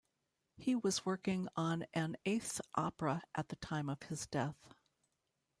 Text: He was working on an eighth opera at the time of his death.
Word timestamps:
He 0.57 0.73
was 0.75 1.05
working 1.05 1.47
on 1.55 1.85
an 1.93 2.17
eighth 2.25 2.59
opera 2.73 3.21
at 3.35 3.49
the 3.49 3.55
time 3.57 3.87
of 3.87 4.01
his 4.01 4.25
death. 4.25 4.57